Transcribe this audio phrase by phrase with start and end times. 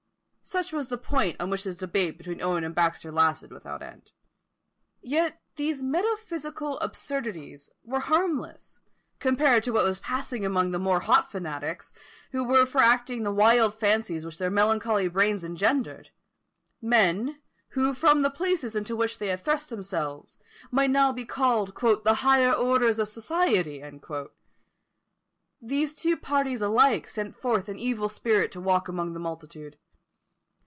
[0.43, 4.11] Such was the point on which this debate between Owen and Baxter lasted without end.
[4.99, 8.81] Yet these metaphysical absurdities were harmless,
[9.19, 11.93] compared to what was passing among the more hot fanatics,
[12.31, 16.09] who were for acting the wild fancies which their melancholy brains engendered;
[16.81, 20.37] men, who from the places into which they had thrust themselves,
[20.69, 21.73] might now be called
[22.03, 23.81] "the higher orders of society!"
[25.61, 29.77] These two parties alike sent forth an evil spirit to walk among the multitude.